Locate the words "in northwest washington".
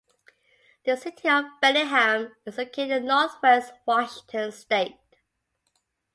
3.03-4.51